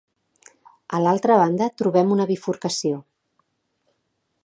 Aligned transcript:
A 0.99 1.01
l'altra 1.03 1.35
banda 1.43 1.69
trobem 1.83 2.17
una 2.17 2.27
bifurcació. 2.33 3.01